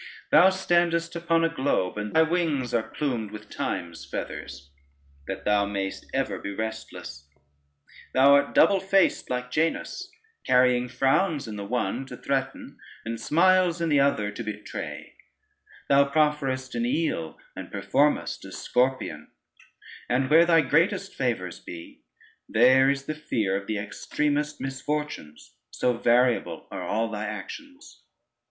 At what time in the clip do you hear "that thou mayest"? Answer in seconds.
5.27-6.07